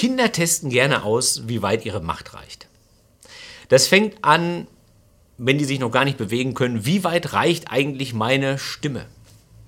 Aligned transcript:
Kinder 0.00 0.32
testen 0.32 0.70
gerne 0.70 1.02
aus, 1.02 1.46
wie 1.46 1.60
weit 1.60 1.84
ihre 1.84 2.00
Macht 2.00 2.32
reicht. 2.32 2.68
Das 3.68 3.86
fängt 3.86 4.24
an, 4.24 4.66
wenn 5.36 5.58
die 5.58 5.66
sich 5.66 5.78
noch 5.78 5.90
gar 5.90 6.06
nicht 6.06 6.16
bewegen 6.16 6.54
können, 6.54 6.86
wie 6.86 7.04
weit 7.04 7.34
reicht 7.34 7.70
eigentlich 7.70 8.14
meine 8.14 8.58
Stimme? 8.58 9.04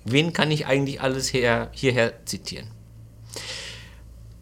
Wen 0.05 0.33
kann 0.33 0.49
ich 0.49 0.65
eigentlich 0.65 1.01
alles 1.01 1.31
her, 1.31 1.69
hierher 1.71 2.25
zitieren? 2.25 2.71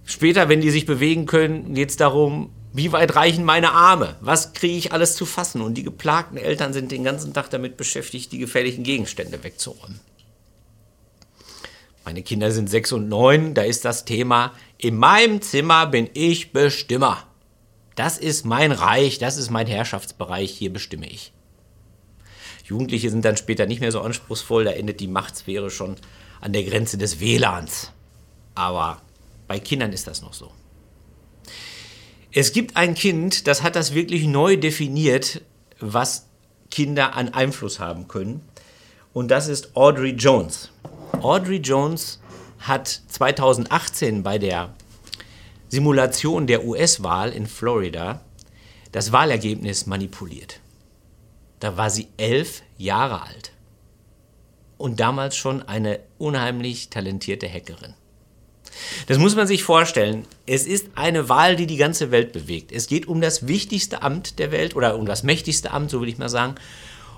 Später, 0.05 0.47
wenn 0.47 0.61
die 0.61 0.71
sich 0.71 0.85
bewegen 0.85 1.25
können, 1.25 1.73
geht 1.73 1.89
es 1.89 1.97
darum, 1.97 2.51
wie 2.71 2.93
weit 2.93 3.13
reichen 3.17 3.43
meine 3.43 3.73
Arme? 3.73 4.15
Was 4.21 4.53
kriege 4.53 4.77
ich 4.77 4.93
alles 4.93 5.15
zu 5.17 5.25
fassen? 5.25 5.61
Und 5.61 5.73
die 5.73 5.83
geplagten 5.83 6.37
Eltern 6.37 6.71
sind 6.71 6.93
den 6.93 7.03
ganzen 7.03 7.33
Tag 7.33 7.49
damit 7.49 7.75
beschäftigt, 7.75 8.31
die 8.31 8.37
gefährlichen 8.37 8.85
Gegenstände 8.85 9.43
wegzuräumen. 9.43 9.99
Meine 12.03 12.23
Kinder 12.23 12.51
sind 12.51 12.69
sechs 12.69 12.91
und 12.91 13.09
neun, 13.09 13.53
da 13.53 13.61
ist 13.61 13.85
das 13.85 14.05
Thema, 14.05 14.53
in 14.77 14.97
meinem 14.97 15.41
Zimmer 15.41 15.85
bin 15.85 16.09
ich 16.13 16.51
Bestimmer. 16.51 17.27
Das 17.95 18.17
ist 18.17 18.45
mein 18.45 18.71
Reich, 18.71 19.19
das 19.19 19.37
ist 19.37 19.51
mein 19.51 19.67
Herrschaftsbereich, 19.67 20.51
hier 20.51 20.73
bestimme 20.73 21.07
ich. 21.07 21.33
Jugendliche 22.63 23.09
sind 23.09 23.25
dann 23.25 23.37
später 23.37 23.65
nicht 23.65 23.81
mehr 23.81 23.91
so 23.91 24.01
anspruchsvoll, 24.01 24.63
da 24.63 24.71
endet 24.71 24.99
die 24.99 25.07
Machtsphäre 25.07 25.69
schon 25.69 25.97
an 26.39 26.53
der 26.53 26.63
Grenze 26.63 26.97
des 26.97 27.19
WLANs. 27.19 27.91
Aber 28.55 29.01
bei 29.47 29.59
Kindern 29.59 29.93
ist 29.93 30.07
das 30.07 30.21
noch 30.21 30.33
so. 30.33 30.51
Es 32.31 32.53
gibt 32.53 32.77
ein 32.77 32.95
Kind, 32.95 33.45
das 33.47 33.61
hat 33.61 33.75
das 33.75 33.93
wirklich 33.93 34.25
neu 34.25 34.55
definiert, 34.55 35.41
was 35.79 36.27
Kinder 36.69 37.15
an 37.15 37.33
Einfluss 37.33 37.79
haben 37.79 38.07
können. 38.07 38.41
Und 39.13 39.29
das 39.29 39.49
ist 39.49 39.75
Audrey 39.75 40.11
Jones. 40.11 40.70
Audrey 41.19 41.57
Jones 41.57 42.19
hat 42.59 42.87
2018 42.87 44.23
bei 44.23 44.37
der 44.37 44.73
Simulation 45.69 46.47
der 46.47 46.65
US-Wahl 46.65 47.31
in 47.31 47.47
Florida 47.47 48.21
das 48.91 49.11
Wahlergebnis 49.11 49.85
manipuliert. 49.85 50.59
Da 51.59 51.77
war 51.77 51.89
sie 51.89 52.07
elf 52.17 52.63
Jahre 52.77 53.21
alt 53.21 53.51
und 54.77 54.99
damals 54.99 55.37
schon 55.37 55.61
eine 55.61 55.99
unheimlich 56.17 56.89
talentierte 56.89 57.47
Hackerin. 57.47 57.93
Das 59.07 59.17
muss 59.17 59.35
man 59.35 59.47
sich 59.47 59.63
vorstellen. 59.63 60.25
Es 60.45 60.65
ist 60.65 60.87
eine 60.95 61.29
Wahl, 61.29 61.55
die 61.55 61.67
die 61.67 61.77
ganze 61.77 62.11
Welt 62.11 62.31
bewegt. 62.31 62.71
Es 62.71 62.87
geht 62.87 63.07
um 63.07 63.21
das 63.21 63.47
wichtigste 63.47 64.01
Amt 64.01 64.39
der 64.39 64.51
Welt 64.51 64.75
oder 64.75 64.97
um 64.97 65.05
das 65.05 65.23
mächtigste 65.23 65.71
Amt, 65.71 65.91
so 65.91 66.01
will 66.01 66.09
ich 66.09 66.17
mal 66.17 66.29
sagen. 66.29 66.55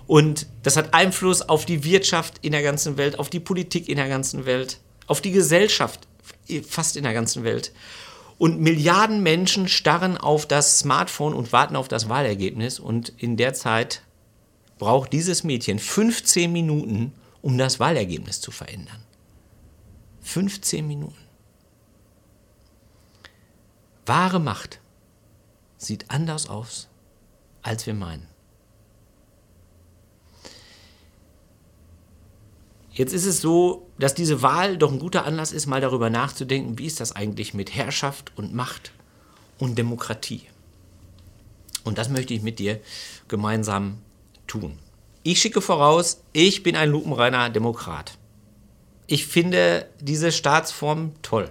Und 0.07 0.47
das 0.63 0.75
hat 0.75 0.93
Einfluss 0.93 1.41
auf 1.41 1.65
die 1.65 1.83
Wirtschaft 1.83 2.39
in 2.41 2.51
der 2.51 2.63
ganzen 2.63 2.97
Welt, 2.97 3.19
auf 3.19 3.29
die 3.29 3.39
Politik 3.39 3.87
in 3.87 3.97
der 3.97 4.09
ganzen 4.09 4.45
Welt, 4.45 4.79
auf 5.07 5.21
die 5.21 5.31
Gesellschaft 5.31 6.07
fast 6.67 6.97
in 6.97 7.03
der 7.03 7.13
ganzen 7.13 7.43
Welt. 7.43 7.71
Und 8.37 8.59
Milliarden 8.59 9.23
Menschen 9.23 9.67
starren 9.67 10.17
auf 10.17 10.45
das 10.45 10.79
Smartphone 10.79 11.33
und 11.33 11.53
warten 11.53 11.75
auf 11.75 11.87
das 11.87 12.09
Wahlergebnis. 12.09 12.79
Und 12.79 13.13
in 13.17 13.37
der 13.37 13.53
Zeit 13.53 14.03
braucht 14.79 15.13
dieses 15.13 15.43
Mädchen 15.43 15.79
15 15.79 16.51
Minuten, 16.51 17.13
um 17.41 17.57
das 17.57 17.79
Wahlergebnis 17.79 18.41
zu 18.41 18.51
verändern. 18.51 19.03
15 20.21 20.85
Minuten. 20.87 21.15
Wahre 24.05 24.39
Macht 24.39 24.81
sieht 25.77 26.09
anders 26.09 26.49
aus, 26.49 26.89
als 27.61 27.85
wir 27.85 27.93
meinen. 27.93 28.33
Jetzt 32.94 33.13
ist 33.13 33.25
es 33.25 33.41
so, 33.41 33.88
dass 33.97 34.13
diese 34.13 34.44
Wahl 34.44 34.77
doch 34.77 34.91
ein 34.91 34.99
guter 34.99 35.25
Anlass 35.25 35.52
ist, 35.52 35.66
mal 35.66 35.81
darüber 35.81 36.11
nachzudenken, 36.11 36.77
wie 36.77 36.86
ist 36.86 36.99
das 36.99 37.16
eigentlich 37.16 37.55
mit 37.55 37.73
Herrschaft 37.75 38.31
und 38.36 38.53
Macht 38.53 38.91
und 39.58 39.77
Demokratie. 39.80 40.44
Und 41.83 41.97
das 41.97 42.09
möchte 42.09 42.36
ich 42.36 42.44
mit 42.44 42.59
dir 42.59 42.80
gemeinsam 43.27 43.97
tun. 44.45 44.77
Ich 45.23 45.41
schicke 45.41 45.61
voraus, 45.61 46.21
ich 46.33 46.61
bin 46.61 46.76
ein 46.76 46.89
lupenreiner 46.89 47.49
Demokrat. 47.49 48.17
Ich 49.08 49.25
finde 49.25 49.89
diese 49.99 50.31
Staatsform 50.31 51.14
toll. 51.23 51.49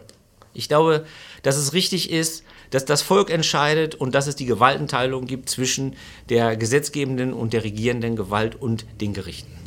Ich 0.55 0.69
glaube, 0.69 1.07
dass 1.43 1.57
es 1.57 1.73
richtig 1.73 2.11
ist, 2.11 2.45
dass 2.71 2.85
das 2.85 3.03
Volk 3.03 3.31
entscheidet 3.31 3.95
und 3.97 4.15
dass 4.15 4.29
es 4.29 4.37
die 4.37 4.47
Gewaltenteilung 4.47 5.27
gibt 5.27 5.49
zwischen 5.49 5.97
der 6.29 6.57
gesetzgebenden 6.57 7.33
und 7.33 7.53
der 7.53 7.65
regierenden 7.65 8.15
Gewalt 8.15 8.55
und 8.55 8.87
den 9.01 9.13
Gerichten. 9.13 9.62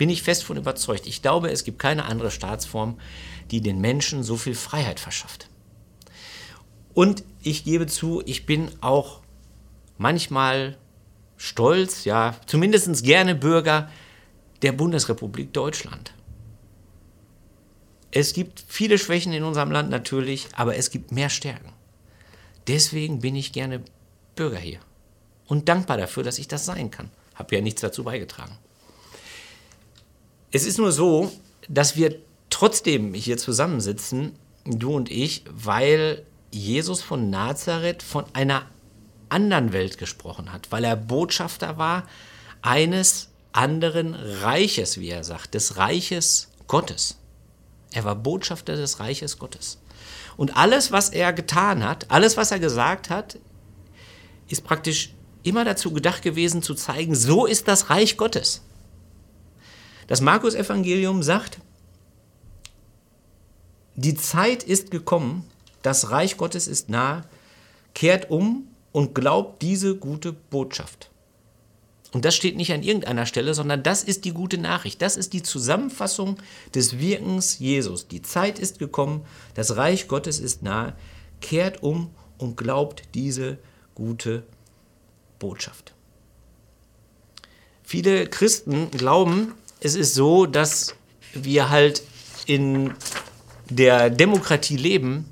Bin 0.00 0.08
ich 0.08 0.22
fest 0.22 0.44
von 0.44 0.56
überzeugt. 0.56 1.06
Ich 1.06 1.20
glaube, 1.20 1.50
es 1.50 1.62
gibt 1.62 1.78
keine 1.78 2.06
andere 2.06 2.30
Staatsform, 2.30 2.98
die 3.50 3.60
den 3.60 3.82
Menschen 3.82 4.22
so 4.22 4.38
viel 4.38 4.54
Freiheit 4.54 4.98
verschafft. 4.98 5.50
Und 6.94 7.22
ich 7.42 7.64
gebe 7.64 7.86
zu, 7.86 8.22
ich 8.24 8.46
bin 8.46 8.70
auch 8.80 9.20
manchmal 9.98 10.78
stolz, 11.36 12.06
ja, 12.06 12.34
zumindest 12.46 13.02
gerne 13.02 13.34
Bürger 13.34 13.90
der 14.62 14.72
Bundesrepublik 14.72 15.52
Deutschland. 15.52 16.14
Es 18.10 18.32
gibt 18.32 18.64
viele 18.66 18.96
Schwächen 18.96 19.34
in 19.34 19.44
unserem 19.44 19.70
Land 19.70 19.90
natürlich, 19.90 20.48
aber 20.54 20.76
es 20.76 20.90
gibt 20.90 21.12
mehr 21.12 21.28
Stärken. 21.28 21.74
Deswegen 22.68 23.20
bin 23.20 23.36
ich 23.36 23.52
gerne 23.52 23.82
Bürger 24.34 24.60
hier 24.60 24.80
und 25.46 25.68
dankbar 25.68 25.98
dafür, 25.98 26.22
dass 26.22 26.38
ich 26.38 26.48
das 26.48 26.64
sein 26.64 26.90
kann. 26.90 27.10
Habe 27.34 27.54
ja 27.54 27.60
nichts 27.60 27.82
dazu 27.82 28.02
beigetragen. 28.02 28.56
Es 30.52 30.66
ist 30.66 30.78
nur 30.78 30.92
so, 30.92 31.30
dass 31.68 31.96
wir 31.96 32.20
trotzdem 32.50 33.14
hier 33.14 33.38
zusammensitzen, 33.38 34.32
du 34.64 34.94
und 34.94 35.10
ich, 35.10 35.44
weil 35.50 36.24
Jesus 36.50 37.00
von 37.00 37.30
Nazareth 37.30 38.02
von 38.02 38.24
einer 38.32 38.66
anderen 39.28 39.72
Welt 39.72 39.98
gesprochen 39.98 40.52
hat, 40.52 40.72
weil 40.72 40.84
er 40.84 40.96
Botschafter 40.96 41.78
war 41.78 42.08
eines 42.62 43.28
anderen 43.52 44.14
Reiches, 44.14 44.98
wie 44.98 45.08
er 45.08 45.22
sagt, 45.22 45.54
des 45.54 45.76
Reiches 45.76 46.48
Gottes. 46.66 47.16
Er 47.92 48.04
war 48.04 48.16
Botschafter 48.16 48.76
des 48.76 49.00
Reiches 49.00 49.38
Gottes. 49.38 49.78
Und 50.36 50.56
alles, 50.56 50.90
was 50.90 51.10
er 51.10 51.32
getan 51.32 51.84
hat, 51.84 52.10
alles, 52.10 52.36
was 52.36 52.50
er 52.50 52.58
gesagt 52.58 53.10
hat, 53.10 53.38
ist 54.48 54.64
praktisch 54.64 55.14
immer 55.42 55.64
dazu 55.64 55.92
gedacht 55.92 56.22
gewesen, 56.22 56.62
zu 56.62 56.74
zeigen, 56.74 57.14
so 57.14 57.46
ist 57.46 57.68
das 57.68 57.90
Reich 57.90 58.16
Gottes. 58.16 58.62
Das 60.10 60.20
Markus-Evangelium 60.20 61.22
sagt, 61.22 61.60
die 63.94 64.16
Zeit 64.16 64.64
ist 64.64 64.90
gekommen, 64.90 65.44
das 65.82 66.10
Reich 66.10 66.36
Gottes 66.36 66.66
ist 66.66 66.88
nahe, 66.88 67.22
kehrt 67.94 68.28
um 68.28 68.66
und 68.90 69.14
glaubt 69.14 69.62
diese 69.62 69.94
gute 69.94 70.32
Botschaft. 70.32 71.12
Und 72.10 72.24
das 72.24 72.34
steht 72.34 72.56
nicht 72.56 72.72
an 72.72 72.82
irgendeiner 72.82 73.24
Stelle, 73.24 73.54
sondern 73.54 73.84
das 73.84 74.02
ist 74.02 74.24
die 74.24 74.32
gute 74.32 74.58
Nachricht. 74.58 75.00
Das 75.00 75.16
ist 75.16 75.32
die 75.32 75.44
Zusammenfassung 75.44 76.38
des 76.74 76.98
Wirkens 76.98 77.60
Jesus. 77.60 78.08
Die 78.08 78.20
Zeit 78.20 78.58
ist 78.58 78.80
gekommen, 78.80 79.24
das 79.54 79.76
Reich 79.76 80.08
Gottes 80.08 80.40
ist 80.40 80.64
nahe. 80.64 80.96
Kehrt 81.40 81.84
um 81.84 82.10
und 82.36 82.56
glaubt 82.56 83.04
diese 83.14 83.58
gute 83.94 84.42
Botschaft. 85.38 85.94
Viele 87.84 88.26
Christen 88.26 88.90
glauben, 88.90 89.54
es 89.80 89.94
ist 89.94 90.14
so, 90.14 90.46
dass 90.46 90.94
wir 91.32 91.70
halt 91.70 92.02
in 92.46 92.92
der 93.68 94.10
Demokratie 94.10 94.76
leben 94.76 95.24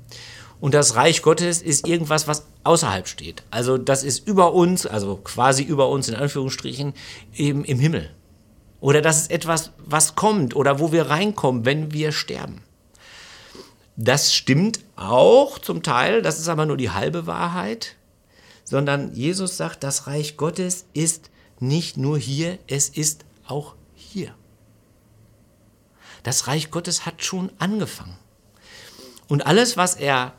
und 0.59 0.73
das 0.73 0.95
Reich 0.95 1.21
Gottes 1.21 1.61
ist 1.61 1.87
irgendwas, 1.87 2.27
was 2.27 2.45
außerhalb 2.63 3.07
steht. 3.07 3.43
Also 3.51 3.77
das 3.77 4.03
ist 4.03 4.27
über 4.27 4.53
uns, 4.53 4.85
also 4.85 5.17
quasi 5.17 5.63
über 5.63 5.89
uns 5.89 6.09
in 6.09 6.15
Anführungsstrichen, 6.15 6.93
eben 7.35 7.63
im 7.63 7.79
Himmel. 7.79 8.09
Oder 8.81 9.01
das 9.01 9.21
ist 9.21 9.31
etwas, 9.31 9.71
was 9.77 10.15
kommt 10.15 10.55
oder 10.55 10.79
wo 10.79 10.91
wir 10.91 11.09
reinkommen, 11.09 11.65
wenn 11.65 11.93
wir 11.93 12.11
sterben. 12.11 12.61
Das 13.95 14.33
stimmt 14.33 14.79
auch 14.95 15.59
zum 15.59 15.83
Teil, 15.83 16.21
das 16.21 16.39
ist 16.39 16.47
aber 16.47 16.65
nur 16.65 16.77
die 16.77 16.91
halbe 16.91 17.27
Wahrheit, 17.27 17.95
sondern 18.63 19.13
Jesus 19.13 19.57
sagt, 19.57 19.83
das 19.83 20.07
Reich 20.07 20.37
Gottes 20.37 20.85
ist 20.93 21.29
nicht 21.59 21.97
nur 21.97 22.17
hier, 22.17 22.57
es 22.67 22.87
ist 22.87 23.25
auch 23.45 23.75
hier. 24.09 24.35
Das 26.23 26.47
Reich 26.47 26.71
Gottes 26.71 27.05
hat 27.05 27.23
schon 27.23 27.51
angefangen. 27.59 28.17
Und 29.27 29.45
alles, 29.45 29.77
was 29.77 29.95
er 29.95 30.33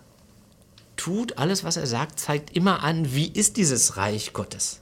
tut, 0.97 1.39
alles, 1.39 1.65
was 1.65 1.77
er 1.77 1.87
sagt, 1.87 2.21
zeigt 2.21 2.55
immer 2.55 2.83
an, 2.83 3.15
wie 3.15 3.29
ist 3.29 3.57
dieses 3.57 3.97
Reich 3.97 4.33
Gottes. 4.33 4.81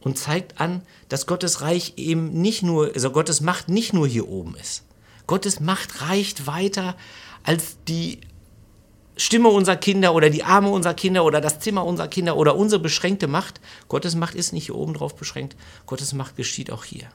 Und 0.00 0.18
zeigt 0.18 0.60
an, 0.60 0.82
dass 1.08 1.26
Gottes 1.26 1.62
Reich 1.62 1.94
eben 1.96 2.30
nicht 2.40 2.62
nur, 2.62 2.92
also 2.94 3.10
Gottes 3.10 3.40
Macht 3.40 3.68
nicht 3.68 3.92
nur 3.92 4.06
hier 4.06 4.28
oben 4.28 4.54
ist. 4.54 4.84
Gottes 5.26 5.58
Macht 5.58 6.02
reicht 6.02 6.46
weiter 6.46 6.96
als 7.42 7.78
die 7.88 8.20
Stimme 9.16 9.48
unserer 9.48 9.76
Kinder 9.76 10.14
oder 10.14 10.30
die 10.30 10.44
Arme 10.44 10.68
unserer 10.68 10.94
Kinder 10.94 11.24
oder 11.24 11.40
das 11.40 11.60
Zimmer 11.60 11.84
unserer 11.84 12.08
Kinder 12.08 12.36
oder 12.36 12.56
unsere 12.56 12.80
beschränkte 12.80 13.28
Macht. 13.28 13.60
Gottes 13.88 14.14
Macht 14.14 14.34
ist 14.34 14.52
nicht 14.52 14.66
hier 14.66 14.74
oben 14.74 14.94
drauf 14.94 15.16
beschränkt. 15.16 15.56
Gottes 15.86 16.12
Macht 16.12 16.36
geschieht 16.36 16.70
auch 16.70 16.84
hier. 16.84 17.08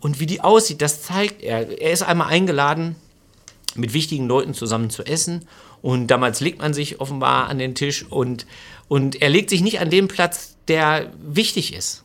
Und 0.00 0.20
wie 0.20 0.26
die 0.26 0.42
aussieht, 0.42 0.82
das 0.82 1.02
zeigt 1.02 1.42
er. 1.42 1.80
Er 1.80 1.92
ist 1.92 2.02
einmal 2.02 2.28
eingeladen 2.28 2.96
mit 3.74 3.94
wichtigen 3.94 4.28
Leuten 4.28 4.52
zusammen 4.52 4.90
zu 4.90 5.02
essen. 5.04 5.48
Und 5.80 6.08
damals 6.08 6.40
legt 6.40 6.60
man 6.60 6.74
sich 6.74 7.00
offenbar 7.00 7.48
an 7.48 7.58
den 7.58 7.74
Tisch 7.74 8.04
und, 8.04 8.46
und 8.88 9.20
er 9.22 9.30
legt 9.30 9.50
sich 9.50 9.62
nicht 9.62 9.80
an 9.80 9.90
den 9.90 10.08
Platz, 10.08 10.56
der 10.68 11.12
wichtig 11.22 11.74
ist. 11.74 12.03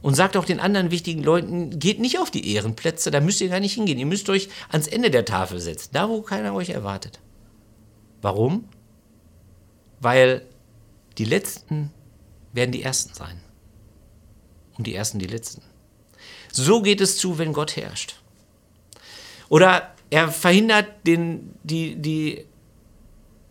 Und 0.00 0.14
sagt 0.14 0.36
auch 0.36 0.44
den 0.44 0.60
anderen 0.60 0.90
wichtigen 0.90 1.22
Leuten, 1.22 1.78
geht 1.78 1.98
nicht 1.98 2.18
auf 2.18 2.30
die 2.30 2.54
Ehrenplätze, 2.54 3.10
da 3.10 3.20
müsst 3.20 3.40
ihr 3.40 3.48
gar 3.48 3.60
nicht 3.60 3.74
hingehen. 3.74 3.98
Ihr 3.98 4.06
müsst 4.06 4.30
euch 4.30 4.48
ans 4.68 4.86
Ende 4.86 5.10
der 5.10 5.24
Tafel 5.24 5.60
setzen, 5.60 5.90
da 5.92 6.08
wo 6.08 6.22
keiner 6.22 6.54
euch 6.54 6.70
erwartet. 6.70 7.18
Warum? 8.22 8.68
Weil 10.00 10.46
die 11.18 11.24
Letzten 11.24 11.90
werden 12.52 12.70
die 12.70 12.82
Ersten 12.82 13.12
sein. 13.14 13.40
Und 14.76 14.86
die 14.86 14.94
Ersten 14.94 15.18
die 15.18 15.26
Letzten. 15.26 15.62
So 16.52 16.82
geht 16.82 17.00
es 17.00 17.18
zu, 17.18 17.38
wenn 17.38 17.52
Gott 17.52 17.76
herrscht. 17.76 18.16
Oder 19.48 19.94
er 20.10 20.28
verhindert 20.30 20.86
den, 21.06 21.54
die, 21.62 21.96
die 21.96 22.44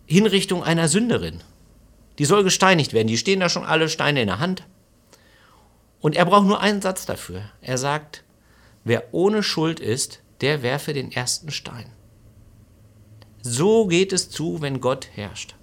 Hinrichtung 0.05 0.63
einer 0.63 0.87
Sünderin. 0.87 1.41
Die 2.17 2.25
soll 2.25 2.43
gesteinigt 2.43 2.93
werden. 2.93 3.07
Die 3.07 3.17
stehen 3.17 3.39
da 3.39 3.49
schon 3.49 3.65
alle 3.65 3.89
Steine 3.89 4.21
in 4.21 4.27
der 4.27 4.39
Hand. 4.39 4.63
Und 5.99 6.15
er 6.15 6.25
braucht 6.25 6.45
nur 6.45 6.59
einen 6.59 6.81
Satz 6.81 7.05
dafür. 7.05 7.43
Er 7.61 7.77
sagt, 7.77 8.23
wer 8.83 9.13
ohne 9.13 9.43
Schuld 9.43 9.79
ist, 9.79 10.21
der 10.41 10.61
werfe 10.61 10.93
den 10.93 11.11
ersten 11.11 11.51
Stein. 11.51 11.91
So 13.41 13.87
geht 13.87 14.13
es 14.13 14.29
zu, 14.29 14.61
wenn 14.61 14.81
Gott 14.81 15.09
herrscht. 15.13 15.55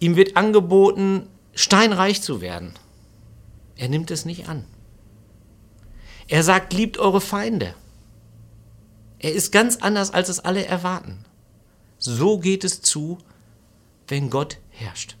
Ihm 0.00 0.16
wird 0.16 0.36
angeboten, 0.36 1.28
steinreich 1.54 2.22
zu 2.22 2.40
werden. 2.40 2.74
Er 3.76 3.88
nimmt 3.88 4.10
es 4.10 4.24
nicht 4.24 4.48
an. 4.48 4.64
Er 6.28 6.42
sagt, 6.42 6.72
liebt 6.72 6.98
eure 6.98 7.20
Feinde. 7.20 7.74
Er 9.18 9.32
ist 9.32 9.52
ganz 9.52 9.76
anders, 9.76 10.12
als 10.12 10.28
es 10.28 10.40
alle 10.40 10.66
erwarten. 10.66 11.24
So 11.98 12.38
geht 12.38 12.64
es 12.64 12.82
zu, 12.82 13.18
wenn 14.08 14.30
Gott 14.30 14.58
herrscht. 14.70 15.16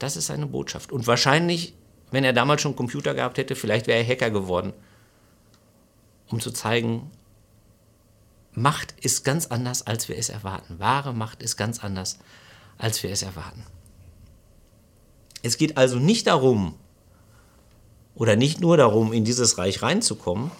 Das 0.00 0.16
ist 0.16 0.26
seine 0.26 0.46
Botschaft. 0.46 0.90
Und 0.90 1.06
wahrscheinlich, 1.06 1.74
wenn 2.10 2.24
er 2.24 2.32
damals 2.32 2.62
schon 2.62 2.74
Computer 2.74 3.14
gehabt 3.14 3.38
hätte, 3.38 3.54
vielleicht 3.54 3.86
wäre 3.86 4.00
er 4.00 4.06
Hacker 4.06 4.30
geworden, 4.30 4.72
um 6.28 6.40
zu 6.40 6.50
zeigen, 6.50 7.10
Macht 8.52 8.94
ist 9.00 9.24
ganz 9.24 9.46
anders, 9.46 9.86
als 9.86 10.08
wir 10.08 10.18
es 10.18 10.28
erwarten. 10.28 10.80
Wahre 10.80 11.14
Macht 11.14 11.42
ist 11.42 11.56
ganz 11.56 11.84
anders, 11.84 12.18
als 12.78 13.02
wir 13.04 13.10
es 13.10 13.22
erwarten. 13.22 13.64
Es 15.42 15.56
geht 15.56 15.76
also 15.76 15.98
nicht 15.98 16.26
darum, 16.26 16.74
oder 18.16 18.36
nicht 18.36 18.60
nur 18.60 18.76
darum, 18.76 19.12
in 19.12 19.24
dieses 19.24 19.56
Reich 19.58 19.82
reinzukommen, 19.82 20.50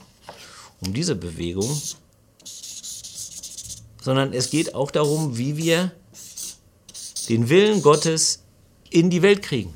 um 0.81 0.95
diese 0.95 1.17
Bewegung, 1.17 1.81
sondern 4.01 4.33
es 4.33 4.51
geht 4.51 4.75
auch 4.75 4.91
darum, 4.91 5.37
wie 5.37 5.57
wir 5.57 5.93
den 7.29 7.49
Willen 7.49 7.83
Gottes 7.83 8.45
in 8.91 9.11
die 9.11 9.23
Welt 9.23 9.43
kriegen. 9.43 9.75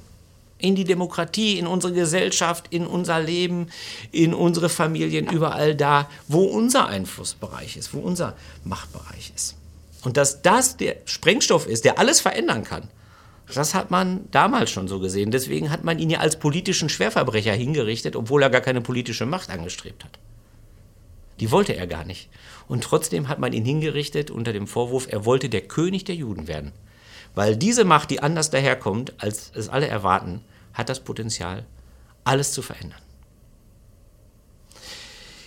In 0.59 0.75
die 0.75 0.85
Demokratie, 0.85 1.59
in 1.59 1.67
unsere 1.67 1.93
Gesellschaft, 1.93 2.67
in 2.71 2.87
unser 2.87 3.21
Leben, 3.21 3.69
in 4.13 4.35
unsere 4.35 4.69
Familien, 4.69 5.27
überall 5.31 5.75
da, 5.75 6.09
wo 6.29 6.45
unser 6.45 6.87
Einflussbereich 6.87 7.77
ist, 7.77 7.93
wo 7.93 8.01
unser 8.01 8.37
Machtbereich 8.65 9.33
ist. 9.35 9.57
Und 10.05 10.17
dass 10.17 10.43
das 10.43 10.77
der 10.77 10.97
Sprengstoff 11.05 11.67
ist, 11.67 11.85
der 11.85 11.99
alles 11.99 12.21
verändern 12.21 12.65
kann, 12.65 12.89
das 13.53 13.75
hat 13.75 13.91
man 13.91 14.29
damals 14.31 14.71
schon 14.71 14.89
so 14.89 15.01
gesehen. 15.01 15.31
Deswegen 15.31 15.71
hat 15.71 15.85
man 15.85 15.99
ihn 15.99 16.11
ja 16.11 16.21
als 16.21 16.39
politischen 16.39 16.89
Schwerverbrecher 16.89 17.53
hingerichtet, 17.53 18.17
obwohl 18.17 18.43
er 18.43 18.51
gar 18.51 18.63
keine 18.63 18.81
politische 18.81 19.27
Macht 19.27 19.51
angestrebt 19.51 20.05
hat. 20.05 20.19
Die 21.41 21.51
wollte 21.51 21.77
er 21.77 21.87
gar 21.87 22.05
nicht. 22.05 22.31
Und 22.69 22.85
trotzdem 22.85 23.29
hat 23.29 23.39
man 23.39 23.53
ihn 23.53 23.65
hingerichtet 23.65 24.31
unter 24.31 24.53
dem 24.53 24.67
Vorwurf, 24.67 25.09
er 25.11 25.25
wollte 25.25 25.49
der 25.49 25.63
König 25.63 26.05
der 26.05 26.15
Juden 26.15 26.49
werden. 26.49 26.73
Weil 27.35 27.57
diese 27.57 27.85
Macht, 27.85 28.11
die 28.11 28.21
anders 28.21 28.51
daherkommt, 28.51 29.15
als 29.19 29.51
es 29.55 29.69
alle 29.69 29.89
erwarten, 29.89 30.43
hat 30.73 30.89
das 30.89 31.01
Potenzial, 31.01 31.65
alles 32.25 32.53
zu 32.53 32.63
verändern. 32.63 33.01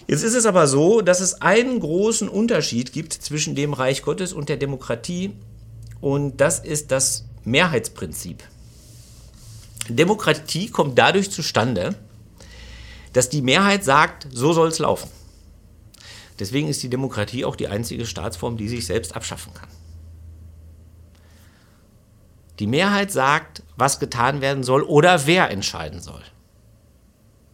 Jetzt 0.08 0.24
ist 0.24 0.36
es 0.36 0.46
aber 0.46 0.68
so, 0.68 1.02
dass 1.02 1.20
es 1.20 1.42
einen 1.42 1.80
großen 1.80 2.30
Unterschied 2.30 2.94
gibt 2.94 3.14
zwischen 3.14 3.56
dem 3.56 3.74
Reich 3.74 4.04
Gottes 4.04 4.32
und 4.32 4.48
der 4.48 4.58
Demokratie. 4.58 5.34
Und 6.00 6.38
das 6.38 6.60
ist 6.60 6.92
das 6.92 7.26
Mehrheitsprinzip. 7.44 8.44
Demokratie 9.90 10.70
kommt 10.70 10.98
dadurch 10.98 11.30
zustande, 11.32 11.96
dass 13.14 13.30
die 13.30 13.42
Mehrheit 13.42 13.84
sagt, 13.84 14.28
so 14.32 14.54
soll 14.54 14.70
es 14.70 14.80
laufen. 14.80 15.10
Deswegen 16.40 16.68
ist 16.68 16.84
die 16.84 16.90
Demokratie 16.90 17.46
auch 17.46 17.56
die 17.56 17.68
einzige 17.68 18.06
Staatsform, 18.06 18.58
die 18.58 18.70
sich 18.70 18.86
selbst 18.86 19.16
abschaffen 19.16 19.54
kann. 19.54 19.70
Die 22.60 22.68
Mehrheit 22.68 23.12
sagt, 23.12 23.64
was 23.76 24.00
getan 24.00 24.42
werden 24.42 24.64
soll 24.64 24.82
oder 24.82 25.28
wer 25.28 25.52
entscheiden 25.52 26.00
soll. 26.02 26.24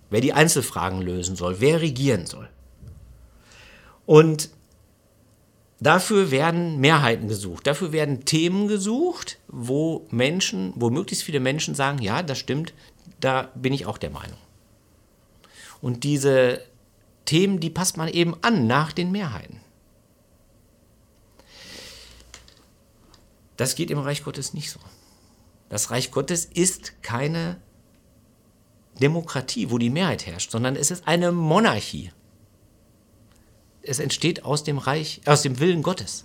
Wer 0.10 0.22
die 0.22 0.34
Einzelfragen 0.34 1.02
lösen 1.02 1.36
soll, 1.36 1.60
wer 1.60 1.82
regieren 1.82 2.26
soll. 2.26 2.50
Und 4.06 4.50
Dafür 5.84 6.32
werden 6.32 6.80
Mehrheiten 6.80 7.28
gesucht. 7.28 7.68
Dafür 7.68 7.92
werden 7.92 8.24
Themen 8.24 8.70
gesucht, 8.70 9.38
wo 9.50 10.08
Menschen, 10.12 10.72
wo 10.78 10.90
möglichst 10.90 11.26
viele 11.26 11.42
Menschen 11.42 11.76
sagen, 11.76 12.02
ja, 12.02 12.24
das 12.24 12.38
stimmt, 12.38 12.74
da 13.20 13.52
bin 13.54 13.74
ich 13.74 13.86
auch 13.86 13.98
der 13.98 14.10
Meinung. 14.10 14.38
Und 15.82 16.06
diese 16.06 16.62
Themen, 17.26 17.60
die 17.60 17.70
passt 17.70 17.98
man 17.98 18.08
eben 18.08 18.34
an 18.44 18.66
nach 18.66 18.94
den 18.94 19.12
Mehrheiten. 19.12 19.60
Das 23.64 23.76
geht 23.76 23.90
im 23.92 24.00
Reich 24.00 24.24
Gottes 24.24 24.54
nicht 24.54 24.70
so. 24.70 24.80
Das 25.70 25.90
Reich 25.90 26.12
Gottes 26.12 26.46
ist 26.46 27.02
keine 27.02 27.58
Demokratie, 29.02 29.72
wo 29.72 29.78
die 29.78 29.90
Mehrheit 29.90 30.26
herrscht, 30.26 30.52
sondern 30.52 30.76
es 30.76 30.92
ist 30.92 31.08
eine 31.08 31.32
Monarchie 31.32 32.12
es 33.84 34.00
entsteht 34.00 34.44
aus 34.44 34.64
dem 34.64 34.78
Reich, 34.78 35.22
aus 35.26 35.42
dem 35.42 35.60
Willen 35.60 35.84
Gottes. 35.84 36.24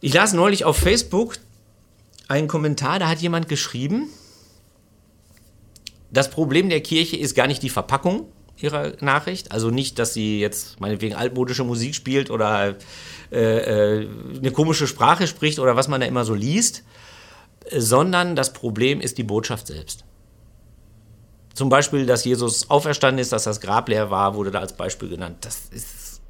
Ich 0.00 0.12
las 0.12 0.32
neulich 0.32 0.64
auf 0.64 0.76
Facebook 0.76 1.38
einen 2.28 2.48
Kommentar, 2.48 2.98
da 2.98 3.08
hat 3.08 3.20
jemand 3.20 3.48
geschrieben, 3.48 4.08
das 6.10 6.30
Problem 6.30 6.68
der 6.68 6.80
Kirche 6.80 7.16
ist 7.16 7.34
gar 7.34 7.46
nicht 7.46 7.62
die 7.62 7.70
Verpackung 7.70 8.26
ihrer 8.62 8.92
Nachricht, 9.00 9.52
also 9.52 9.70
nicht, 9.70 9.98
dass 9.98 10.14
sie 10.14 10.40
jetzt 10.40 10.80
meinetwegen 10.80 11.14
altmodische 11.14 11.64
Musik 11.64 11.94
spielt 11.94 12.30
oder 12.30 12.76
äh, 13.30 13.36
äh 13.36 14.08
eine 14.36 14.50
komische 14.52 14.86
Sprache 14.86 15.26
spricht 15.26 15.58
oder 15.58 15.76
was 15.76 15.88
man 15.88 16.00
da 16.00 16.06
immer 16.06 16.24
so 16.24 16.34
liest, 16.34 16.82
sondern 17.76 18.36
das 18.36 18.52
Problem 18.52 19.00
ist 19.00 19.18
die 19.18 19.22
Botschaft 19.22 19.66
selbst. 19.66 20.04
Zum 21.54 21.68
Beispiel, 21.68 22.06
dass 22.06 22.24
Jesus 22.24 22.70
auferstanden 22.70 23.20
ist, 23.20 23.32
dass 23.32 23.44
das 23.44 23.60
Grab 23.60 23.88
leer 23.88 24.10
war, 24.10 24.34
wurde 24.34 24.50
da 24.50 24.60
als 24.60 24.72
Beispiel 24.72 25.08
genannt. 25.08 25.38
Das 25.42 25.62
ist, 25.70 26.20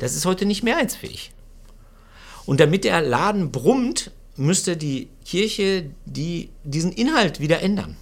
das 0.00 0.14
ist 0.16 0.24
heute 0.26 0.46
nicht 0.46 0.62
mehrheitsfähig. 0.62 1.32
Und 2.46 2.60
damit 2.60 2.84
der 2.84 3.00
Laden 3.00 3.52
brummt, 3.52 4.10
müsste 4.36 4.76
die 4.76 5.08
Kirche 5.24 5.90
die, 6.06 6.50
diesen 6.64 6.92
Inhalt 6.92 7.40
wieder 7.40 7.60
ändern. 7.60 7.96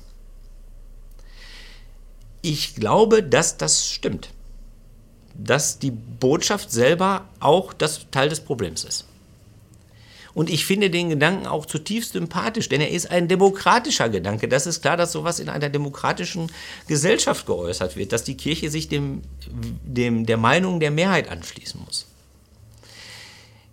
Ich 2.42 2.74
glaube, 2.74 3.22
dass 3.22 3.56
das 3.56 3.86
stimmt. 3.86 4.30
Dass 5.34 5.78
die 5.78 5.90
Botschaft 5.90 6.70
selber 6.70 7.28
auch 7.40 7.72
das 7.72 8.06
Teil 8.10 8.28
des 8.28 8.40
Problems 8.40 8.84
ist. 8.84 9.08
Und 10.34 10.50
ich 10.50 10.66
finde 10.66 10.88
den 10.88 11.08
Gedanken 11.08 11.48
auch 11.48 11.66
zutiefst 11.66 12.12
sympathisch, 12.12 12.68
denn 12.68 12.80
er 12.80 12.90
ist 12.90 13.10
ein 13.10 13.26
demokratischer 13.26 14.08
Gedanke. 14.08 14.46
Das 14.46 14.68
ist 14.68 14.82
klar, 14.82 14.96
dass 14.96 15.10
sowas 15.10 15.40
in 15.40 15.48
einer 15.48 15.68
demokratischen 15.68 16.52
Gesellschaft 16.86 17.44
geäußert 17.46 17.96
wird, 17.96 18.12
dass 18.12 18.22
die 18.22 18.36
Kirche 18.36 18.70
sich 18.70 18.88
dem, 18.88 19.22
dem, 19.82 20.26
der 20.26 20.36
Meinung 20.36 20.78
der 20.78 20.92
Mehrheit 20.92 21.28
anschließen 21.28 21.80
muss. 21.84 22.06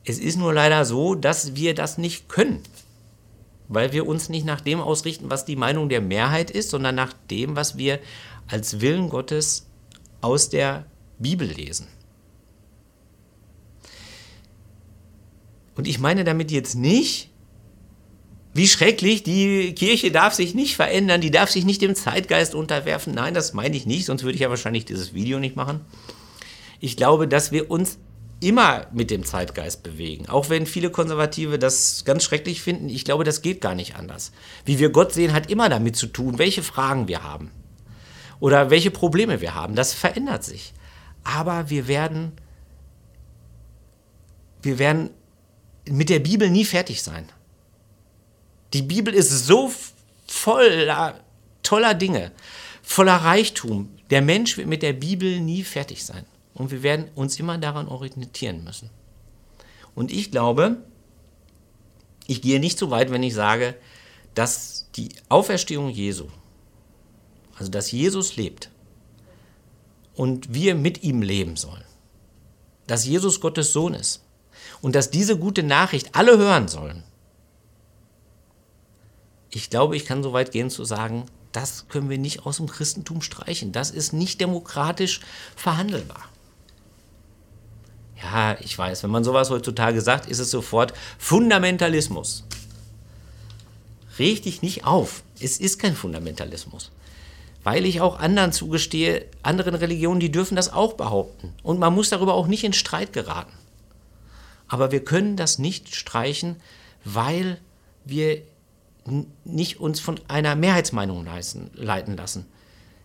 Es 0.06 0.18
ist 0.18 0.38
nur 0.38 0.56
leider 0.56 0.86
so, 0.86 1.14
dass 1.14 1.56
wir 1.56 1.76
das 1.76 2.00
nicht 2.00 2.30
können, 2.30 2.64
weil 3.68 3.92
wir 3.92 4.08
uns 4.08 4.30
nicht 4.30 4.46
nach 4.46 4.62
dem 4.62 4.80
ausrichten, 4.80 5.30
was 5.30 5.46
die 5.46 5.56
Meinung 5.56 5.88
der 5.88 6.02
Mehrheit 6.02 6.50
ist, 6.50 6.72
sondern 6.72 6.96
nach 6.96 7.14
dem, 7.30 7.56
was 7.56 7.78
wir 7.78 8.00
als 8.48 8.82
Willen 8.82 9.10
Gottes 9.10 9.68
aus 10.22 10.50
der 10.50 10.86
Bibel 11.20 11.48
lesen. 11.48 11.88
Und 15.76 15.88
ich 15.88 16.00
meine 16.00 16.24
damit 16.24 16.52
jetzt 16.52 16.76
nicht, 16.76 17.30
wie 18.54 18.68
schrecklich, 18.68 19.24
die 19.24 19.76
Kirche 19.76 20.12
darf 20.12 20.34
sich 20.34 20.56
nicht 20.56 20.78
verändern, 20.78 21.20
die 21.20 21.32
darf 21.32 21.50
sich 21.50 21.66
nicht 21.66 21.82
dem 21.82 21.96
Zeitgeist 21.96 22.56
unterwerfen. 22.56 23.14
Nein, 23.14 23.34
das 23.34 23.54
meine 23.54 23.76
ich 23.76 23.86
nicht, 23.86 24.06
sonst 24.06 24.24
würde 24.24 24.36
ich 24.36 24.42
ja 24.42 24.50
wahrscheinlich 24.50 24.86
dieses 24.86 25.14
Video 25.14 25.40
nicht 25.40 25.58
machen. 25.58 25.82
Ich 26.80 26.96
glaube, 26.96 27.28
dass 27.28 27.52
wir 27.52 27.70
uns 27.70 27.98
immer 28.40 28.88
mit 28.94 29.12
dem 29.12 29.26
Zeitgeist 29.26 29.84
bewegen. 29.84 30.30
Auch 30.30 30.50
wenn 30.50 30.66
viele 30.66 30.90
Konservative 30.90 31.60
das 31.60 32.06
ganz 32.06 32.24
schrecklich 32.24 32.62
finden, 32.62 32.88
ich 32.88 33.04
glaube, 33.04 33.26
das 33.26 33.42
geht 33.42 33.60
gar 33.60 33.76
nicht 33.76 33.96
anders. 33.96 34.32
Wie 34.64 34.80
wir 34.80 34.90
Gott 34.90 35.14
sehen, 35.14 35.34
hat 35.34 35.50
immer 35.50 35.68
damit 35.68 35.98
zu 35.98 36.08
tun, 36.08 36.38
welche 36.38 36.64
Fragen 36.64 37.10
wir 37.10 37.24
haben 37.24 37.52
oder 38.40 38.70
welche 38.70 38.92
Probleme 38.92 39.42
wir 39.42 39.56
haben. 39.56 39.76
Das 39.76 39.94
verändert 39.94 40.44
sich. 40.44 40.74
aber 41.24 41.70
wir 41.72 41.88
werden, 41.88 42.34
wir 44.62 44.78
werden 44.78 45.10
mit 45.90 46.10
der 46.10 46.20
Bibel 46.20 46.50
nie 46.50 46.66
fertig 46.66 47.02
sein. 47.02 47.28
Die 48.74 48.84
Bibel 48.84 49.14
ist 49.14 49.32
so 49.32 49.72
voller 50.28 51.26
toller 51.66 51.94
Dinge, 51.94 52.32
voller 52.82 53.16
Reichtum. 53.16 53.90
Der 54.10 54.22
Mensch 54.22 54.56
wird 54.58 54.68
mit 54.68 54.84
der 54.84 54.94
Bibel 54.94 55.40
nie 55.42 55.64
fertig 55.64 56.06
sein. 56.06 56.26
Und 56.54 56.72
wir 56.72 56.84
werden 56.84 57.10
uns 57.16 57.40
immer 57.40 57.58
daran 57.58 57.88
orientieren 57.88 58.64
müssen. 58.64 58.90
Und 59.94 60.12
ich 60.12 60.32
glaube, 60.32 60.78
ich 62.28 62.42
gehe 62.42 62.60
nicht 62.60 62.78
so 62.78 62.92
weit, 62.92 63.12
wenn 63.12 63.24
ich 63.24 63.34
sage, 63.34 63.76
dass 64.36 64.90
die 64.96 65.10
Auferstehung 65.28 65.90
Jesu, 65.90 66.28
also 67.58 67.72
dass 67.72 67.92
Jesus 67.92 68.36
lebt 68.36 68.70
und 70.14 70.54
wir 70.54 70.76
mit 70.76 71.04
ihm 71.04 71.22
leben 71.22 71.56
sollen, 71.56 71.84
dass 72.88 73.06
Jesus 73.06 73.40
Gottes 73.40 73.74
Sohn 73.74 73.94
ist 73.94 74.24
und 74.82 74.96
dass 74.96 75.10
diese 75.10 75.38
gute 75.38 75.64
Nachricht 75.64 76.16
alle 76.16 76.38
hören 76.38 76.68
sollen. 76.68 77.04
Ich 79.50 79.70
glaube, 79.70 79.96
ich 79.96 80.06
kann 80.06 80.24
so 80.24 80.34
weit 80.34 80.52
gehen 80.52 80.70
zu 80.70 80.84
sagen, 80.84 81.26
das 81.52 81.88
können 81.88 82.10
wir 82.10 82.18
nicht 82.18 82.46
aus 82.46 82.58
dem 82.58 82.68
Christentum 82.68 83.22
streichen. 83.22 83.72
Das 83.72 83.92
ist 83.92 84.12
nicht 84.12 84.42
demokratisch 84.42 85.22
verhandelbar. 85.56 86.26
Ja, 88.22 88.58
ich 88.60 88.78
weiß, 88.78 89.04
wenn 89.04 89.12
man 89.12 89.24
sowas 89.24 89.50
heutzutage 89.50 90.02
sagt, 90.02 90.30
ist 90.30 90.40
es 90.40 90.52
sofort 90.52 90.94
Fundamentalismus. 91.18 92.44
Reg 94.20 94.44
dich 94.44 94.62
nicht 94.62 94.86
auf. 94.86 95.24
Es 95.40 95.58
ist 95.58 95.80
kein 95.80 95.96
Fundamentalismus. 95.96 96.92
Weil 97.66 97.88
ich 97.88 98.00
auch 98.00 98.20
anderen 98.20 98.52
zugestehe, 98.52 99.26
anderen 99.42 99.74
Religionen, 99.74 100.20
die 100.20 100.32
dürfen 100.32 100.56
das 100.56 100.72
auch 100.72 100.94
behaupten. 100.94 101.52
Und 101.64 101.80
man 101.80 101.96
muss 101.96 102.12
darüber 102.12 102.36
auch 102.36 102.46
nicht 102.46 102.64
in 102.64 102.74
Streit 102.74 103.12
geraten. 103.12 103.52
Aber 104.68 104.92
wir 104.92 105.04
können 105.04 105.36
das 105.36 105.58
nicht 105.58 105.96
streichen, 105.96 106.58
weil 107.04 107.60
wir 108.06 108.44
nicht 109.46 109.80
uns 109.80 110.00
von 110.00 110.20
einer 110.28 110.56
Mehrheitsmeinung 110.56 111.26
leiten 111.74 112.18
lassen. 112.18 112.46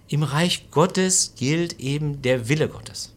Im 0.09 0.23
Reich 0.23 0.71
Gottes 0.71 1.33
gilt 1.37 1.81
eben 1.81 2.21
der 2.21 2.51
Wille 2.51 2.69
Gottes. 2.69 3.15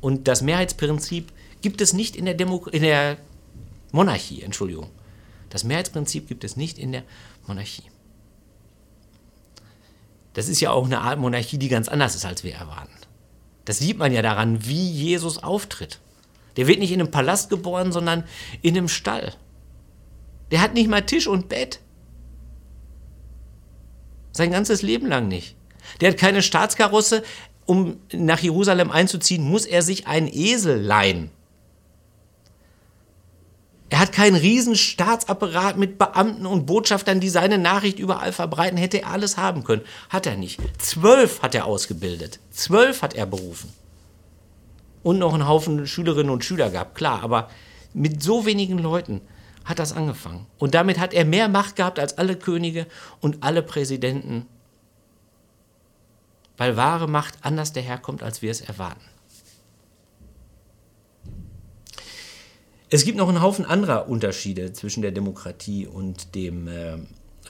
Und 0.00 0.28
das 0.28 0.40
Mehrheitsprinzip 0.40 1.32
gibt 1.62 1.80
es 1.80 1.92
nicht 1.92 2.14
in 2.14 2.26
der, 2.26 2.34
Demo 2.34 2.64
in 2.70 2.82
der 2.82 3.16
Monarchie, 3.90 4.42
Entschuldigung. 4.42 4.88
Das 5.48 5.64
Mehrheitsprinzip 5.64 6.28
gibt 6.28 6.44
es 6.44 6.56
nicht 6.56 6.78
in 6.78 6.92
der 6.92 7.02
Monarchie. 7.48 7.90
Das 10.40 10.48
ist 10.48 10.62
ja 10.62 10.70
auch 10.70 10.86
eine 10.86 11.02
Art 11.02 11.18
Monarchie, 11.18 11.58
die 11.58 11.68
ganz 11.68 11.86
anders 11.86 12.14
ist, 12.14 12.24
als 12.24 12.44
wir 12.44 12.54
erwarten. 12.54 12.94
Das 13.66 13.78
sieht 13.78 13.98
man 13.98 14.10
ja 14.10 14.22
daran, 14.22 14.64
wie 14.64 14.90
Jesus 14.90 15.36
auftritt. 15.36 15.98
Der 16.56 16.66
wird 16.66 16.78
nicht 16.78 16.92
in 16.92 16.98
einem 16.98 17.10
Palast 17.10 17.50
geboren, 17.50 17.92
sondern 17.92 18.24
in 18.62 18.74
einem 18.74 18.88
Stall. 18.88 19.34
Der 20.50 20.62
hat 20.62 20.72
nicht 20.72 20.88
mal 20.88 21.02
Tisch 21.02 21.26
und 21.26 21.50
Bett. 21.50 21.80
Sein 24.32 24.50
ganzes 24.50 24.80
Leben 24.80 25.08
lang 25.08 25.28
nicht. 25.28 25.56
Der 26.00 26.08
hat 26.08 26.16
keine 26.16 26.40
Staatskarosse. 26.40 27.22
Um 27.66 27.98
nach 28.10 28.40
Jerusalem 28.40 28.90
einzuziehen, 28.90 29.44
muss 29.44 29.66
er 29.66 29.82
sich 29.82 30.06
einen 30.06 30.26
Esel 30.26 30.80
leihen. 30.80 31.30
Er 33.90 33.98
hat 33.98 34.12
keinen 34.12 34.36
riesen 34.36 34.76
Staatsapparat 34.76 35.76
mit 35.76 35.98
Beamten 35.98 36.46
und 36.46 36.64
Botschaftern, 36.64 37.18
die 37.18 37.28
seine 37.28 37.58
Nachricht 37.58 37.98
überall 37.98 38.32
verbreiten. 38.32 38.78
Hätte 38.78 39.02
er 39.02 39.10
alles 39.10 39.36
haben 39.36 39.64
können. 39.64 39.82
Hat 40.08 40.26
er 40.26 40.36
nicht. 40.36 40.60
Zwölf 40.78 41.42
hat 41.42 41.56
er 41.56 41.66
ausgebildet. 41.66 42.38
Zwölf 42.52 43.02
hat 43.02 43.14
er 43.14 43.26
berufen. 43.26 43.72
Und 45.02 45.18
noch 45.18 45.34
einen 45.34 45.48
Haufen 45.48 45.88
Schülerinnen 45.88 46.30
und 46.30 46.44
Schüler 46.44 46.70
gehabt, 46.70 46.94
klar. 46.94 47.24
Aber 47.24 47.50
mit 47.92 48.22
so 48.22 48.46
wenigen 48.46 48.78
Leuten 48.78 49.22
hat 49.64 49.80
das 49.80 49.92
angefangen. 49.92 50.46
Und 50.58 50.74
damit 50.74 51.00
hat 51.00 51.12
er 51.12 51.24
mehr 51.24 51.48
Macht 51.48 51.74
gehabt 51.74 51.98
als 51.98 52.16
alle 52.16 52.36
Könige 52.36 52.86
und 53.20 53.42
alle 53.42 53.62
Präsidenten, 53.62 54.46
weil 56.56 56.76
wahre 56.76 57.08
Macht 57.08 57.34
anders 57.42 57.72
daherkommt, 57.72 58.22
als 58.22 58.40
wir 58.40 58.52
es 58.52 58.60
erwarten. 58.60 59.09
Es 62.90 63.04
gibt 63.04 63.16
noch 63.16 63.28
einen 63.28 63.40
Haufen 63.40 63.64
anderer 63.64 64.08
Unterschiede 64.08 64.72
zwischen 64.72 65.02
der 65.02 65.12
Demokratie 65.12 65.86
und 65.86 66.34
dem 66.34 66.68
äh, 66.68 66.98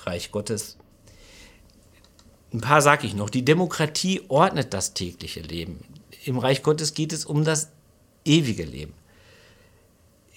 Reich 0.05 0.31
Gottes. 0.31 0.77
Ein 2.53 2.61
paar 2.61 2.83
sage 2.83 3.07
ich 3.07 3.15
noch. 3.15 3.31
Die 3.31 3.45
Demokratie 3.45 4.23
ordnet 4.29 4.75
das 4.75 4.93
tägliche 4.93 5.41
Leben. 5.41 5.85
Im 6.25 6.39
Reich 6.39 6.63
Gottes 6.63 6.95
geht 6.95 7.13
es 7.13 7.25
um 7.25 7.45
das 7.45 7.71
ewige 8.25 8.65
Leben 8.65 8.93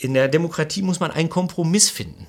in 0.04 0.14
der 0.14 0.28
Demokratie 0.28 0.82
muss 0.82 1.00
man 1.00 1.12
einen 1.12 1.30
Kompromiss 1.30 1.90
finden. 1.90 2.28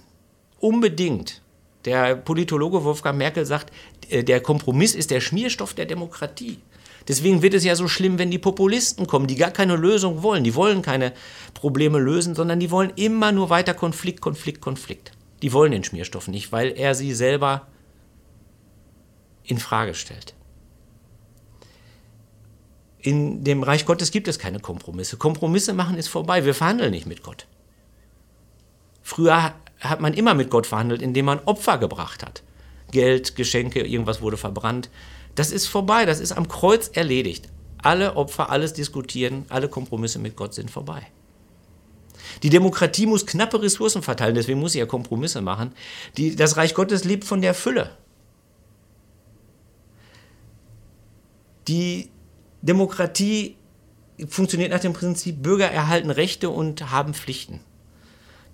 Unbedingt. 0.60 1.42
Der 1.84 2.16
Politologe 2.16 2.84
Wolfgang 2.84 3.18
Merkel 3.18 3.44
sagt, 3.44 3.72
äh, 4.08 4.22
der 4.22 4.40
Kompromiss 4.40 4.94
ist 4.94 5.10
der 5.10 5.20
Schmierstoff 5.20 5.74
der 5.74 5.86
Demokratie. 5.86 6.58
Deswegen 7.06 7.42
wird 7.42 7.54
es 7.54 7.64
ja 7.64 7.76
so 7.76 7.88
schlimm, 7.88 8.18
wenn 8.18 8.30
die 8.30 8.38
Populisten 8.38 9.06
kommen, 9.06 9.26
die 9.26 9.36
gar 9.36 9.50
keine 9.50 9.76
Lösung 9.76 10.22
wollen. 10.22 10.44
Die 10.44 10.54
wollen 10.54 10.82
keine 10.82 11.12
Probleme 11.52 11.98
lösen, 11.98 12.34
sondern 12.34 12.60
die 12.60 12.70
wollen 12.70 12.92
immer 12.96 13.32
nur 13.32 13.50
weiter 13.50 13.74
Konflikt, 13.74 14.20
Konflikt, 14.20 14.60
Konflikt. 14.60 15.12
Die 15.42 15.52
wollen 15.52 15.72
den 15.72 15.84
Schmierstoff 15.84 16.28
nicht, 16.28 16.52
weil 16.52 16.72
er 16.76 16.94
sie 16.94 17.12
selber 17.12 17.66
in 19.44 19.58
Frage 19.58 19.94
stellt. 19.94 20.34
In 22.98 23.44
dem 23.44 23.62
Reich 23.62 23.84
Gottes 23.84 24.10
gibt 24.10 24.28
es 24.28 24.38
keine 24.38 24.60
Kompromisse. 24.60 25.18
Kompromisse 25.18 25.74
machen 25.74 25.98
ist 25.98 26.08
vorbei. 26.08 26.46
Wir 26.46 26.54
verhandeln 26.54 26.92
nicht 26.92 27.06
mit 27.06 27.22
Gott. 27.22 27.46
Früher 29.02 29.52
hat 29.80 30.00
man 30.00 30.14
immer 30.14 30.32
mit 30.32 30.48
Gott 30.48 30.66
verhandelt, 30.66 31.02
indem 31.02 31.26
man 31.26 31.40
Opfer 31.40 31.76
gebracht 31.76 32.24
hat. 32.24 32.42
Geld, 32.90 33.36
Geschenke, 33.36 33.86
irgendwas 33.86 34.22
wurde 34.22 34.38
verbrannt. 34.38 34.88
Das 35.34 35.50
ist 35.50 35.66
vorbei, 35.66 36.06
das 36.06 36.20
ist 36.20 36.32
am 36.32 36.48
Kreuz 36.48 36.88
erledigt. 36.88 37.48
Alle 37.78 38.16
Opfer, 38.16 38.50
alles 38.50 38.72
diskutieren, 38.72 39.44
alle 39.48 39.68
Kompromisse 39.68 40.18
mit 40.18 40.36
Gott 40.36 40.54
sind 40.54 40.70
vorbei. 40.70 41.06
Die 42.42 42.50
Demokratie 42.50 43.06
muss 43.06 43.26
knappe 43.26 43.60
Ressourcen 43.62 44.02
verteilen, 44.02 44.34
deswegen 44.34 44.60
muss 44.60 44.72
sie 44.72 44.78
ja 44.78 44.86
Kompromisse 44.86 45.40
machen. 45.40 45.72
Die, 46.16 46.36
das 46.36 46.56
Reich 46.56 46.74
Gottes 46.74 47.04
lebt 47.04 47.24
von 47.24 47.40
der 47.40 47.54
Fülle. 47.54 47.90
Die 51.68 52.10
Demokratie 52.62 53.56
funktioniert 54.28 54.70
nach 54.70 54.80
dem 54.80 54.92
Prinzip, 54.92 55.42
Bürger 55.42 55.70
erhalten 55.70 56.10
Rechte 56.10 56.50
und 56.50 56.90
haben 56.90 57.14
Pflichten. 57.14 57.60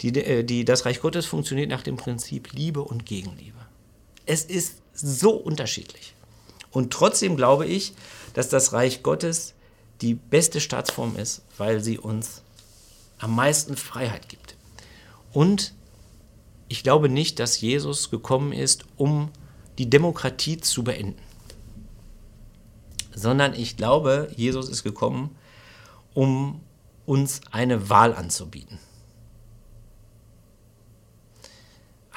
Die, 0.01 0.09
äh, 0.09 0.45
die, 0.45 0.65
das 0.65 0.87
Reich 0.87 1.01
Gottes 1.01 1.27
funktioniert 1.27 1.69
nach 1.69 1.83
dem 1.83 1.97
Prinzip 1.97 2.53
Liebe 2.53 2.83
und 2.83 3.07
Gegenliebe. 3.07 3.59
Es 4.27 4.45
ist 4.45 4.83
so 4.95 5.33
unterschiedlich. 5.33 6.15
Und 6.71 6.93
trotzdem 6.93 7.37
glaube 7.37 7.67
ich, 7.67 7.95
dass 8.35 8.49
das 8.49 8.73
Reich 8.73 9.03
Gottes 9.03 9.55
die 10.01 10.15
beste 10.15 10.61
Staatsform 10.61 11.17
ist, 11.17 11.43
weil 11.59 11.81
sie 11.81 11.99
uns 11.99 12.43
am 13.19 13.35
meisten 13.35 13.77
Freiheit 13.77 14.29
gibt. 14.29 14.57
Und 15.33 15.75
ich 16.69 16.83
glaube 16.83 17.09
nicht, 17.09 17.39
dass 17.39 17.61
Jesus 17.61 18.11
gekommen 18.11 18.53
ist, 18.53 18.85
um 18.97 19.31
die 19.79 19.91
Demokratie 19.91 20.59
zu 20.59 20.85
beenden, 20.85 21.21
sondern 23.15 23.55
ich 23.55 23.77
glaube, 23.77 24.31
Jesus 24.37 24.69
ist 24.69 24.83
gekommen, 24.83 25.37
um 26.15 26.61
uns 27.05 27.41
eine 27.51 27.91
Wahl 27.91 28.15
anzubieten. 28.15 28.79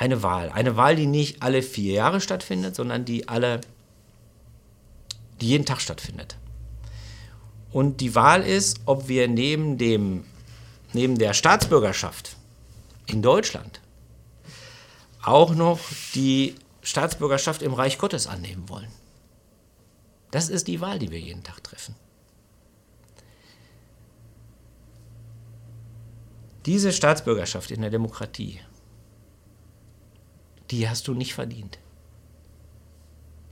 eine 0.04 0.22
Wahl. 0.22 0.50
Eine 0.50 0.76
Wahl, 0.76 0.96
die 0.96 1.06
nicht 1.06 1.42
alle 1.42 1.62
vier 1.62 1.94
Jahre 1.94 2.20
stattfindet, 2.20 2.76
sondern 2.76 3.06
die 3.06 3.30
alle, 3.30 3.62
die 5.42 5.48
jeden 5.48 5.66
Tag 5.66 5.82
stattfindet. 5.82 6.38
Und 7.72 8.02
die 8.02 8.16
Wahl 8.16 8.42
ist, 8.44 8.82
ob 8.86 9.08
wir 9.08 9.28
neben, 9.28 9.78
dem, 9.78 10.26
neben 10.94 11.18
der 11.18 11.34
Staatsbürgerschaft 11.34 12.38
in 13.08 13.22
Deutschland 13.22 13.82
auch 15.24 15.56
noch 15.56 15.80
die 16.14 16.56
Staatsbürgerschaft 16.82 17.62
im 17.62 17.74
Reich 17.74 17.98
Gottes 17.98 18.28
annehmen 18.28 18.70
wollen. 18.70 18.92
Das 20.32 20.50
ist 20.50 20.68
die 20.68 20.82
Wahl, 20.82 21.00
die 21.00 21.12
wir 21.12 21.20
jeden 21.20 21.44
Tag 21.44 21.64
treffen. 21.64 21.96
Diese 26.66 26.94
Staatsbürgerschaft 26.94 27.72
in 27.72 27.82
der 27.82 27.90
Demokratie 27.90 28.60
die 30.74 30.90
hast 30.90 31.08
du 31.08 31.14
nicht 31.14 31.36
verdient. 31.36 31.78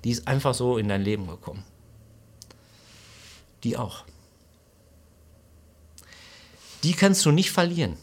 Die 0.04 0.10
ist 0.10 0.28
einfach 0.28 0.56
so 0.56 0.80
in 0.80 0.88
dein 0.88 1.04
Leben 1.04 1.28
gekommen. 1.28 1.64
Die 3.64 3.78
auch. 3.78 4.06
Die 6.84 6.94
kannst 6.94 7.26
du 7.26 7.32
nicht 7.32 7.52
verlieren. 7.52 7.98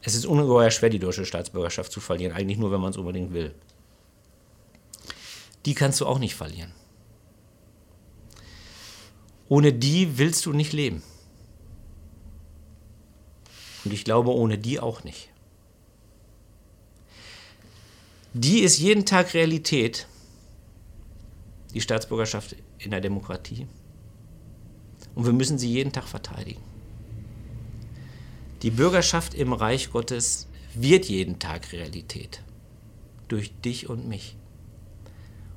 Es 0.00 0.14
ist 0.14 0.24
ungeheuer 0.24 0.70
schwer, 0.70 0.88
die 0.88 1.00
deutsche 1.00 1.26
Staatsbürgerschaft 1.26 1.90
zu 1.90 2.00
verlieren, 2.00 2.32
eigentlich 2.32 2.58
nur, 2.58 2.70
wenn 2.70 2.80
man 2.80 2.90
es 2.90 2.96
unbedingt 2.96 3.32
will. 3.32 3.54
Die 5.64 5.74
kannst 5.74 6.00
du 6.00 6.06
auch 6.06 6.20
nicht 6.20 6.36
verlieren. 6.36 6.72
Ohne 9.48 9.72
die 9.72 10.16
willst 10.16 10.46
du 10.46 10.52
nicht 10.52 10.72
leben. 10.72 11.02
Und 13.84 13.92
ich 13.92 14.04
glaube, 14.04 14.30
ohne 14.30 14.58
die 14.58 14.80
auch 14.80 15.04
nicht. 15.04 15.28
Die 18.32 18.60
ist 18.60 18.78
jeden 18.78 19.06
Tag 19.06 19.34
Realität, 19.34 20.06
die 21.72 21.80
Staatsbürgerschaft 21.80 22.56
in 22.78 22.90
der 22.90 23.00
Demokratie. 23.00 23.66
Und 25.14 25.26
wir 25.26 25.32
müssen 25.32 25.58
sie 25.58 25.70
jeden 25.70 25.92
Tag 25.92 26.04
verteidigen. 26.04 26.62
Die 28.62 28.70
Bürgerschaft 28.70 29.34
im 29.34 29.52
Reich 29.52 29.90
Gottes 29.90 30.48
wird 30.74 31.06
jeden 31.06 31.38
Tag 31.38 31.72
Realität. 31.72 32.42
Durch 33.28 33.52
dich 33.60 33.88
und 33.88 34.08
mich. 34.08 34.36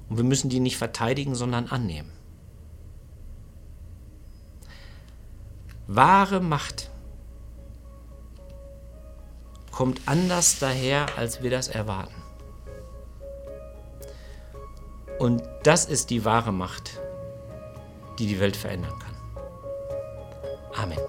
Und 0.10 0.18
wir 0.18 0.24
müssen 0.24 0.50
die 0.50 0.60
nicht 0.60 0.78
verteidigen, 0.78 1.36
sondern 1.36 1.68
annehmen. 1.68 2.12
Wahre 5.88 6.40
Macht 6.40 6.90
kommt 9.72 10.02
anders 10.08 10.60
daher, 10.60 11.18
als 11.18 11.42
wir 11.42 11.50
das 11.50 11.68
erwarten. 11.68 12.14
Und 15.20 15.42
das 15.64 15.86
ist 15.86 16.10
die 16.10 16.26
wahre 16.26 16.54
Macht, 16.54 17.00
die 18.20 18.28
die 18.28 18.40
Welt 18.40 18.56
verändern 18.56 18.94
kann. 19.00 19.16
Amen. 20.76 21.00